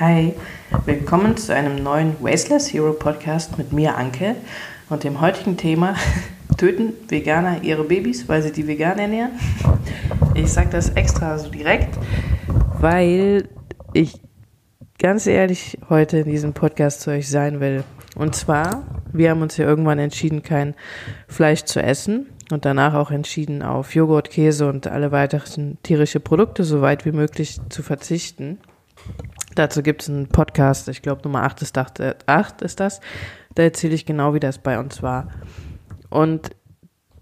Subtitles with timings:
[0.00, 0.32] Hi,
[0.86, 4.34] willkommen zu einem neuen Wasteless Hero Podcast mit mir, Anke,
[4.88, 5.94] und dem heutigen Thema:
[6.56, 9.32] Töten Veganer ihre Babys, weil sie die vegan ernähren?
[10.32, 11.98] Ich sage das extra so direkt,
[12.78, 13.50] weil
[13.92, 14.22] ich
[14.98, 17.84] ganz ehrlich heute in diesem Podcast zu euch sein will.
[18.16, 20.74] Und zwar, wir haben uns ja irgendwann entschieden, kein
[21.28, 26.64] Fleisch zu essen und danach auch entschieden, auf Joghurt, Käse und alle weiteren tierische Produkte
[26.64, 28.60] so weit wie möglich zu verzichten.
[29.60, 33.02] Dazu gibt es einen Podcast, ich glaube Nummer 8 ist, 8, 8 ist das.
[33.54, 35.28] Da erzähle ich genau, wie das bei uns war.
[36.08, 36.52] Und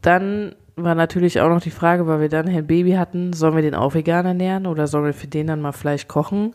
[0.03, 3.63] dann war natürlich auch noch die Frage, weil wir dann Herrn Baby hatten, sollen wir
[3.63, 6.55] den auch vegan ernähren oder sollen wir für den dann mal Fleisch kochen?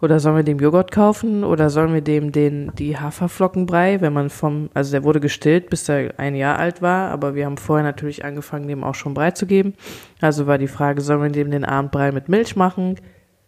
[0.00, 1.42] Oder sollen wir dem Joghurt kaufen?
[1.42, 5.88] Oder sollen wir dem den, die Haferflockenbrei, wenn man vom, also der wurde gestillt, bis
[5.88, 9.32] er ein Jahr alt war, aber wir haben vorher natürlich angefangen, dem auch schon Brei
[9.32, 9.74] zu geben.
[10.20, 12.94] Also war die Frage, sollen wir dem den Abendbrei mit Milch machen?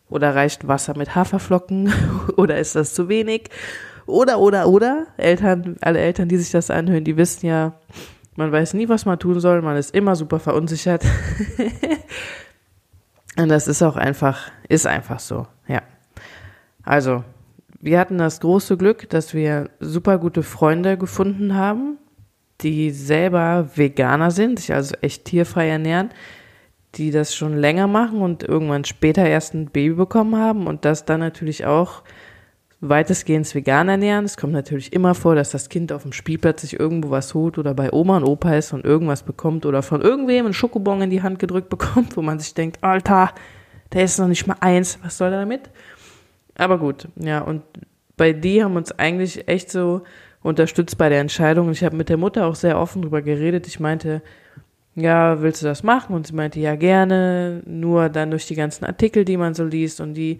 [0.09, 1.93] Oder reicht Wasser mit Haferflocken?
[2.37, 3.51] oder ist das zu wenig?
[4.07, 5.07] Oder, oder, oder?
[5.17, 7.75] Eltern, alle Eltern, die sich das anhören, die wissen ja,
[8.37, 11.05] man weiß nie, was man tun soll, man ist immer super verunsichert.
[13.39, 15.83] Und das ist auch einfach, ist einfach so, ja.
[16.83, 17.25] Also,
[17.81, 21.99] wir hatten das große Glück, dass wir super gute Freunde gefunden haben,
[22.63, 26.11] die selber Veganer sind, sich also echt tierfrei ernähren,
[26.97, 31.05] die das schon länger machen und irgendwann später erst ein Baby bekommen haben und das
[31.05, 32.03] dann natürlich auch
[32.81, 34.25] weitestgehend vegan ernähren.
[34.25, 37.59] Es kommt natürlich immer vor, dass das Kind auf dem Spielplatz sich irgendwo was holt
[37.59, 41.11] oder bei Oma und Opa ist und irgendwas bekommt oder von irgendwem einen Schokobon in
[41.11, 43.33] die Hand gedrückt bekommt, wo man sich denkt, Alter,
[43.93, 45.71] der ist noch nicht mal eins, was soll er damit?
[46.57, 47.63] Aber gut, ja, und
[48.17, 50.03] bei die haben uns eigentlich echt so
[50.43, 51.71] unterstützt bei der Entscheidung.
[51.71, 53.67] Ich habe mit der Mutter auch sehr offen drüber geredet.
[53.67, 54.23] Ich meinte,
[54.97, 56.15] ja, willst du das machen?
[56.17, 60.01] Und sie meinte, ja, gerne, nur dann durch die ganzen Artikel, die man so liest
[60.01, 60.39] und die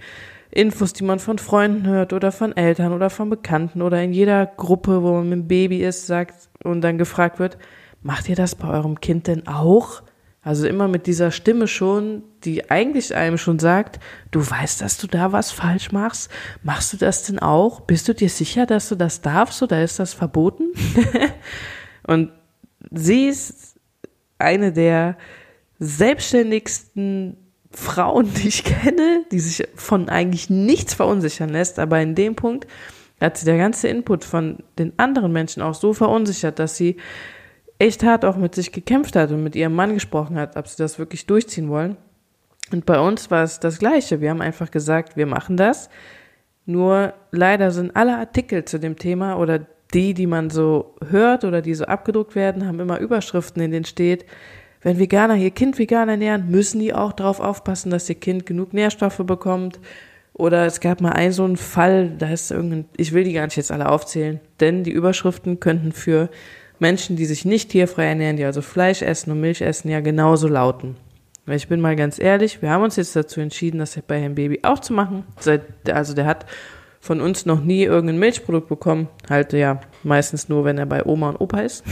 [0.51, 4.47] Infos, die man von Freunden hört oder von Eltern oder von Bekannten oder in jeder
[4.47, 7.59] Gruppe, wo man mit dem Baby ist, sagt und dann gefragt wird,
[8.03, 10.03] macht ihr das bei eurem Kind denn auch?
[10.41, 13.99] Also immer mit dieser Stimme schon, die eigentlich einem schon sagt,
[14.31, 16.31] du weißt, dass du da was falsch machst.
[16.63, 17.81] Machst du das denn auch?
[17.81, 20.73] Bist du dir sicher, dass du das darfst oder ist das verboten?
[22.07, 22.31] und
[22.93, 23.76] sie ist
[24.39, 25.17] eine der
[25.79, 27.37] selbstständigsten
[27.71, 32.67] Frauen, die ich kenne, die sich von eigentlich nichts verunsichern lässt, aber in dem Punkt
[33.21, 36.97] hat sie der ganze Input von den anderen Menschen auch so verunsichert, dass sie
[37.79, 40.77] echt hart auch mit sich gekämpft hat und mit ihrem Mann gesprochen hat, ob sie
[40.77, 41.97] das wirklich durchziehen wollen.
[42.73, 44.21] Und bei uns war es das Gleiche.
[44.21, 45.89] Wir haben einfach gesagt, wir machen das.
[46.65, 51.63] Nur leider sind alle Artikel zu dem Thema oder die, die man so hört oder
[51.63, 54.25] die so abgedruckt werden, haben immer Überschriften, in denen steht,
[54.83, 58.73] wenn Veganer ihr Kind vegan ernähren, müssen die auch darauf aufpassen, dass ihr Kind genug
[58.73, 59.81] Nährstoffe bekommt.
[60.33, 63.47] Oder es gab mal einen so einen Fall, da ist irgendein, ich will die gar
[63.47, 66.29] nicht jetzt alle aufzählen, denn die Überschriften könnten für
[66.79, 70.47] Menschen, die sich nicht tierfrei ernähren, die also Fleisch essen und Milch essen, ja genauso
[70.47, 70.97] lauten.
[71.47, 74.35] Weil ich bin mal ganz ehrlich, wir haben uns jetzt dazu entschieden, das bei Herrn
[74.35, 75.25] Baby auch zu machen.
[75.91, 76.45] Also der hat
[77.07, 79.09] von uns noch nie irgendein Milchprodukt bekommen.
[79.31, 81.85] Halt ja meistens nur, wenn er bei Oma und Opa ist.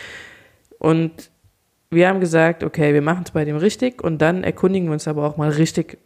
[0.78, 1.30] und
[1.90, 5.08] wir haben gesagt, okay, wir machen es bei dem richtig und dann erkundigen wir uns
[5.08, 5.98] aber auch mal richtig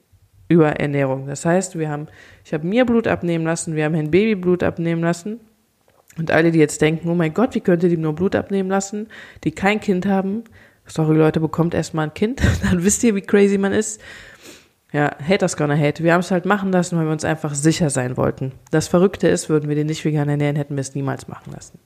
[0.49, 1.27] über Ernährung.
[1.27, 2.07] Das heißt, wir haben,
[2.45, 5.41] ich habe mir Blut abnehmen lassen, wir haben Herrn Baby Blut abnehmen lassen
[6.17, 8.69] und alle, die jetzt denken, oh mein Gott, wie könnt ihr die nur Blut abnehmen
[8.69, 9.09] lassen,
[9.45, 10.45] die kein Kind haben,
[10.87, 14.01] sorry Leute, bekommt erstmal ein Kind, dann wisst ihr, wie crazy man ist.
[14.93, 16.03] Ja, haters gonna hate.
[16.03, 18.53] Wir haben es halt machen lassen, weil wir uns einfach sicher sein wollten.
[18.71, 21.79] Das Verrückte ist, würden wir den nicht vegan ernähren, hätten wir es niemals machen lassen.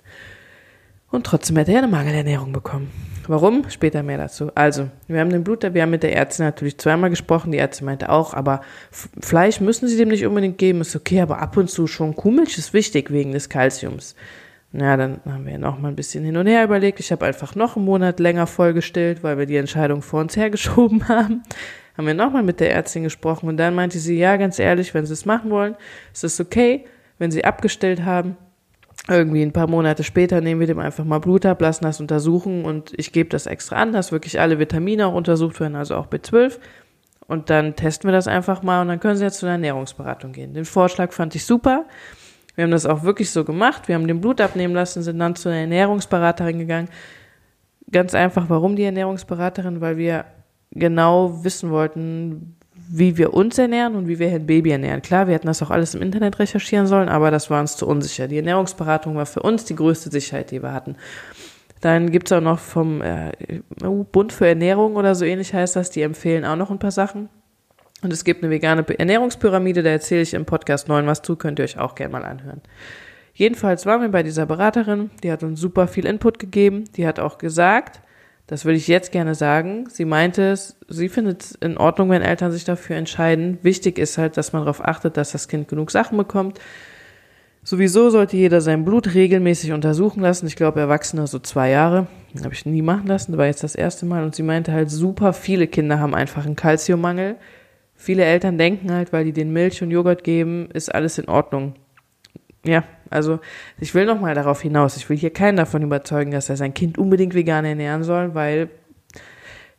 [1.10, 2.90] Und trotzdem hätte er eine Mangelernährung bekommen.
[3.26, 3.68] Warum?
[3.68, 4.50] Später mehr dazu.
[4.54, 7.52] Also, wir haben den Blut, wir haben mit der Ärztin natürlich zweimal gesprochen.
[7.52, 11.38] Die Ärztin meinte auch, aber Fleisch müssen sie dem nicht unbedingt geben, ist okay, aber
[11.38, 14.16] ab und zu schon Kuhmilch ist wichtig wegen des Kalziums.
[14.72, 16.98] Ja, dann haben wir noch mal ein bisschen hin und her überlegt.
[16.98, 21.08] Ich habe einfach noch einen Monat länger vollgestellt, weil wir die Entscheidung vor uns hergeschoben
[21.08, 21.42] haben.
[21.96, 25.06] Haben wir nochmal mit der Ärztin gesprochen und dann meinte sie, ja, ganz ehrlich, wenn
[25.06, 25.76] sie es machen wollen,
[26.12, 26.86] ist es okay,
[27.18, 28.36] wenn sie abgestellt haben,
[29.08, 32.64] irgendwie ein paar Monate später nehmen wir dem einfach mal Blut ab, lassen das untersuchen
[32.64, 36.06] und ich gebe das extra an, dass wirklich alle Vitamine auch untersucht werden, also auch
[36.06, 36.58] B12.
[37.26, 40.32] Und dann testen wir das einfach mal und dann können Sie jetzt zu einer Ernährungsberatung
[40.32, 40.54] gehen.
[40.54, 41.86] Den Vorschlag fand ich super.
[42.54, 43.88] Wir haben das auch wirklich so gemacht.
[43.88, 46.88] Wir haben den Blut abnehmen lassen, sind dann zu einer Ernährungsberaterin gegangen.
[47.90, 49.80] Ganz einfach, warum die Ernährungsberaterin?
[49.80, 50.26] Weil wir
[50.72, 52.56] genau wissen wollten,
[52.94, 55.00] wie wir uns ernähren und wie wir ein Baby ernähren.
[55.00, 57.86] Klar, wir hätten das auch alles im Internet recherchieren sollen, aber das war uns zu
[57.86, 58.28] unsicher.
[58.28, 60.96] Die Ernährungsberatung war für uns die größte Sicherheit, die wir hatten.
[61.80, 63.32] Dann gibt's auch noch vom äh,
[64.12, 67.28] Bund für Ernährung oder so ähnlich heißt das, die empfehlen auch noch ein paar Sachen.
[68.02, 71.60] Und es gibt eine vegane Ernährungspyramide, da erzähle ich im Podcast 9 was zu, könnt
[71.60, 72.60] ihr euch auch gerne mal anhören.
[73.34, 77.18] Jedenfalls waren wir bei dieser Beraterin, die hat uns super viel Input gegeben, die hat
[77.18, 78.00] auch gesagt,
[78.46, 82.22] das würde ich jetzt gerne sagen, sie meinte es, sie findet es in Ordnung, wenn
[82.22, 83.58] Eltern sich dafür entscheiden.
[83.62, 86.58] Wichtig ist halt, dass man darauf achtet, dass das Kind genug Sachen bekommt.
[87.64, 90.48] Sowieso sollte jeder sein Blut regelmäßig untersuchen lassen.
[90.48, 92.08] Ich glaube, Erwachsene so zwei Jahre.
[92.42, 94.24] Habe ich nie machen lassen, das war jetzt das erste Mal.
[94.24, 97.36] Und sie meinte halt, super viele Kinder haben einfach einen Kalziummangel
[98.02, 101.74] Viele Eltern denken halt, weil die den Milch und Joghurt geben, ist alles in Ordnung.
[102.64, 103.40] Ja, also
[103.78, 104.96] ich will nochmal darauf hinaus.
[104.96, 108.70] Ich will hier keinen davon überzeugen, dass er sein Kind unbedingt vegan ernähren soll, weil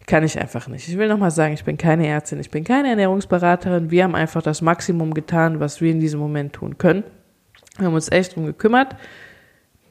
[0.05, 0.87] kann ich einfach nicht.
[0.89, 3.89] Ich will nochmal sagen, ich bin keine Ärztin, ich bin keine Ernährungsberaterin.
[3.89, 7.03] Wir haben einfach das Maximum getan, was wir in diesem Moment tun können.
[7.77, 8.95] Wir haben uns echt drum gekümmert.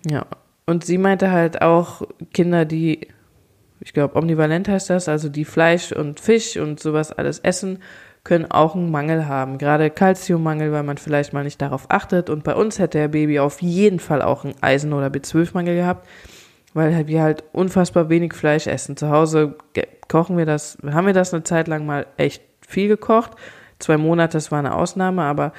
[0.09, 0.27] Ja,
[0.67, 2.03] und sie meinte halt auch
[2.33, 3.09] Kinder, die,
[3.81, 7.79] ich glaube, omnivalent heißt das, also die Fleisch und Fisch und sowas alles essen,
[8.25, 12.31] können auch einen Mangel haben, gerade Kalziummangel, weil man vielleicht mal nicht darauf achtet.
[12.31, 16.07] Und bei uns hätte der Baby auf jeden Fall auch einen Eisen- oder B12-Mangel gehabt,
[16.73, 18.97] weil wir halt unfassbar wenig Fleisch essen.
[18.97, 19.57] Zu Hause
[20.09, 23.33] kochen wir das, haben wir das eine Zeit lang mal echt viel gekocht.
[23.81, 25.53] Zwei Monate, das war eine Ausnahme, aber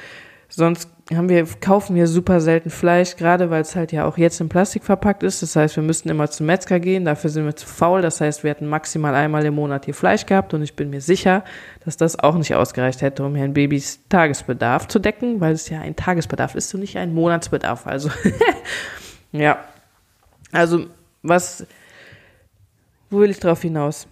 [0.56, 4.40] sonst haben wir, kaufen wir super selten Fleisch, gerade weil es halt ja auch jetzt
[4.40, 5.42] in Plastik verpackt ist.
[5.42, 8.02] Das heißt, wir müssten immer zum Metzger gehen, dafür sind wir zu faul.
[8.02, 11.02] Das heißt, wir hätten maximal einmal im Monat hier Fleisch gehabt und ich bin mir
[11.02, 11.44] sicher,
[11.84, 15.82] dass das auch nicht ausgereicht hätte, um Herrn Babys Tagesbedarf zu decken, weil es ja
[15.82, 17.86] ein Tagesbedarf ist und nicht ein Monatsbedarf.
[17.88, 18.10] Also,
[19.32, 19.58] ja.
[20.52, 20.86] Also,
[21.24, 21.66] was,
[23.10, 24.08] wo will ich drauf hinaus?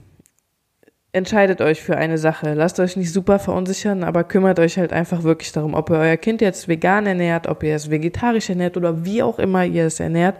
[1.13, 2.53] Entscheidet euch für eine Sache.
[2.53, 6.17] Lasst euch nicht super verunsichern, aber kümmert euch halt einfach wirklich darum, ob ihr euer
[6.17, 9.99] Kind jetzt vegan ernährt, ob ihr es vegetarisch ernährt oder wie auch immer ihr es
[9.99, 10.35] ernährt.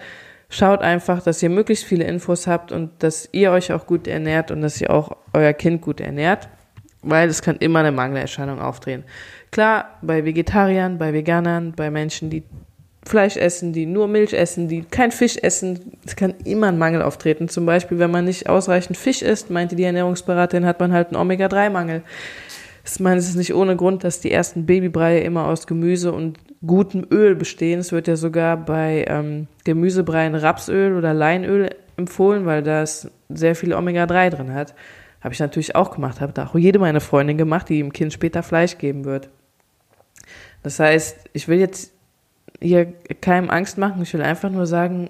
[0.50, 4.52] Schaut einfach, dass ihr möglichst viele Infos habt und dass ihr euch auch gut ernährt
[4.52, 6.50] und dass ihr auch euer Kind gut ernährt,
[7.02, 9.06] weil es kann immer eine Mangelerscheinung auftreten.
[9.52, 12.44] Klar, bei Vegetariern, bei Veganern, bei Menschen, die
[13.04, 15.98] Fleisch essen, die nur Milch essen, die kein Fisch essen.
[16.06, 17.50] Es kann immer ein Mangel auftreten.
[17.50, 21.18] Zum Beispiel, wenn man nicht ausreichend Fisch isst, meinte die Ernährungsberaterin, hat man halt einen
[21.18, 22.04] Omega-3-Mangel.
[22.86, 26.40] Ich meine, es ist nicht ohne Grund, dass die ersten Babybreie immer aus Gemüse und
[26.66, 27.80] gutem Öl bestehen.
[27.80, 33.74] Es wird ja sogar bei ähm, Gemüsebreien Rapsöl oder Leinöl empfohlen, weil das sehr viel
[33.74, 34.76] Omega-3 drin hat.
[35.22, 38.14] Habe ich natürlich auch gemacht, habe da auch jede meine Freundin gemacht, die dem Kind
[38.14, 39.30] später Fleisch geben wird.
[40.64, 41.94] Das heißt, ich will jetzt
[42.62, 44.02] hier keinem Angst machen.
[44.02, 45.10] Ich will einfach nur sagen,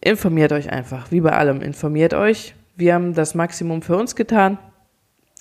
[0.00, 1.62] informiert euch einfach, wie bei allem.
[1.62, 2.54] Informiert euch.
[2.76, 4.58] Wir haben das Maximum für uns getan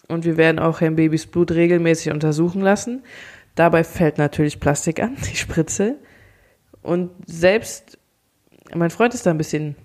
[0.07, 3.01] und wir werden auch Herrn Babys Blut regelmäßig untersuchen lassen.
[3.56, 5.95] Dabei fällt natürlich Plastik an, die Spritze.
[6.81, 7.98] Und selbst,
[8.74, 9.75] mein Freund ist da ein bisschen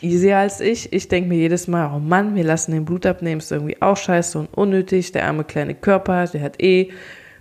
[0.00, 0.92] easier als ich.
[0.92, 3.96] Ich denke mir jedes Mal, oh Mann, wir lassen den Blut abnehmen, ist irgendwie auch
[3.96, 5.12] scheiße und unnötig.
[5.12, 6.90] Der arme kleine Körper, der hat eh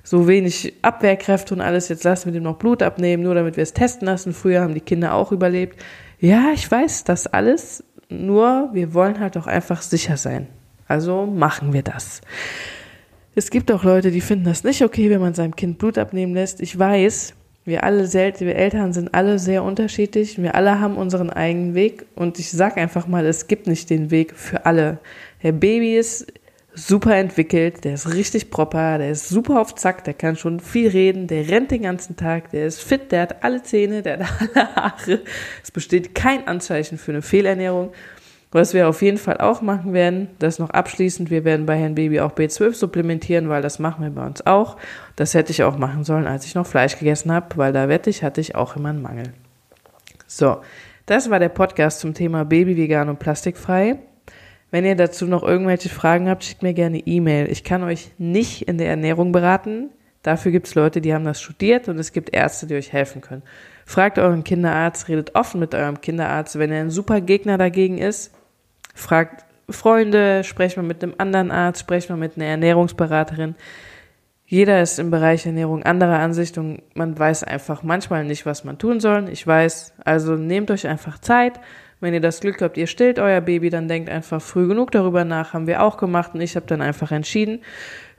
[0.03, 3.63] so wenig Abwehrkräfte und alles, jetzt lassen wir dem noch Blut abnehmen, nur damit wir
[3.63, 4.33] es testen lassen.
[4.33, 5.79] Früher haben die Kinder auch überlebt.
[6.19, 10.47] Ja, ich weiß das alles, nur wir wollen halt auch einfach sicher sein.
[10.87, 12.21] Also machen wir das.
[13.33, 16.33] Es gibt auch Leute, die finden das nicht okay, wenn man seinem Kind Blut abnehmen
[16.33, 16.61] lässt.
[16.61, 17.33] Ich weiß,
[17.63, 20.41] wir alle wir Eltern sind alle sehr unterschiedlich.
[20.41, 22.05] Wir alle haben unseren eigenen Weg.
[22.15, 24.99] Und ich sag einfach mal, es gibt nicht den Weg für alle.
[25.43, 26.27] Der Baby ist
[26.73, 30.89] super entwickelt, der ist richtig proper, der ist super auf Zack, der kann schon viel
[30.89, 34.55] reden, der rennt den ganzen Tag, der ist fit, der hat alle Zähne, der hat
[34.55, 35.21] alle Haare.
[35.63, 37.91] Es besteht kein Anzeichen für eine Fehlernährung.
[38.53, 41.95] Was wir auf jeden Fall auch machen werden, das noch abschließend, wir werden bei Herrn
[41.95, 44.75] Baby auch B12 supplementieren, weil das machen wir bei uns auch.
[45.15, 48.09] Das hätte ich auch machen sollen, als ich noch Fleisch gegessen habe, weil da wette
[48.09, 49.31] ich, hatte ich auch immer einen Mangel.
[50.27, 50.57] So,
[51.05, 53.99] das war der Podcast zum Thema Baby vegan und plastikfrei.
[54.71, 57.51] Wenn ihr dazu noch irgendwelche Fragen habt, schickt mir gerne E-Mail.
[57.51, 59.89] Ich kann euch nicht in der Ernährung beraten.
[60.23, 63.21] Dafür gibt es Leute, die haben das studiert und es gibt Ärzte, die euch helfen
[63.21, 63.43] können.
[63.85, 66.57] Fragt euren Kinderarzt, redet offen mit eurem Kinderarzt.
[66.57, 68.31] Wenn er ein super Gegner dagegen ist,
[68.95, 73.55] fragt Freunde, sprecht mal mit einem anderen Arzt, sprecht mal mit einer Ernährungsberaterin.
[74.45, 78.77] Jeder ist im Bereich Ernährung anderer Ansicht und man weiß einfach manchmal nicht, was man
[78.77, 79.29] tun soll.
[79.29, 81.59] Ich weiß, also nehmt euch einfach Zeit,
[82.01, 85.23] wenn ihr das Glück habt, ihr stillt euer Baby, dann denkt einfach früh genug darüber
[85.23, 85.53] nach.
[85.53, 87.61] Haben wir auch gemacht und ich habe dann einfach entschieden,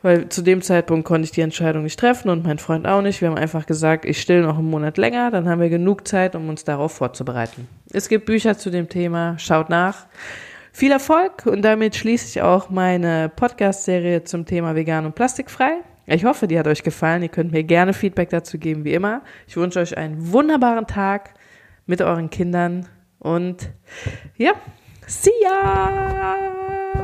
[0.03, 3.21] weil zu dem Zeitpunkt konnte ich die Entscheidung nicht treffen und mein Freund auch nicht.
[3.21, 6.37] Wir haben einfach gesagt, ich still noch einen Monat länger, dann haben wir genug Zeit,
[6.37, 7.69] um uns darauf vorzubereiten.
[7.93, 10.07] Es gibt Bücher zu dem Thema, schaut nach.
[10.73, 15.81] Viel Erfolg und damit schließe ich auch meine Podcast-Serie zum Thema vegan und plastikfrei.
[16.07, 17.23] Ich hoffe, die hat euch gefallen.
[17.23, 19.23] Ihr könnt mir gerne Feedback dazu geben, wie immer.
[19.47, 21.35] Ich wünsche euch einen wunderbaren Tag
[21.87, 22.87] mit euren Kindern
[23.23, 23.71] und
[24.37, 24.53] ja,
[25.07, 27.02] see ya!